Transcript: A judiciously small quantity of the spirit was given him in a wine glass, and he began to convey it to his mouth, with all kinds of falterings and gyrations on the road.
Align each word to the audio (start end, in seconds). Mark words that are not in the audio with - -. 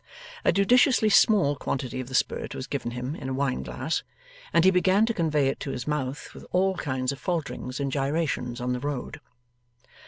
A 0.43 0.51
judiciously 0.51 1.09
small 1.09 1.55
quantity 1.55 1.99
of 1.99 2.07
the 2.07 2.15
spirit 2.15 2.55
was 2.55 2.65
given 2.65 2.89
him 2.89 3.15
in 3.15 3.29
a 3.29 3.35
wine 3.35 3.61
glass, 3.61 4.01
and 4.51 4.65
he 4.65 4.71
began 4.71 5.05
to 5.05 5.13
convey 5.13 5.47
it 5.47 5.59
to 5.59 5.69
his 5.69 5.87
mouth, 5.87 6.33
with 6.33 6.43
all 6.51 6.73
kinds 6.75 7.11
of 7.11 7.19
falterings 7.19 7.79
and 7.79 7.91
gyrations 7.91 8.59
on 8.59 8.73
the 8.73 8.79
road. 8.79 9.21